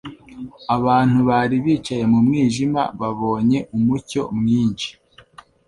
abantu 0.75 1.17
bari 1.29 1.55
bicaye 1.65 2.03
mu 2.11 2.19
mwijima 2.25 2.81
babonye 2.99 3.59
umucyo 3.75 4.21
mwinshi. 4.37 4.89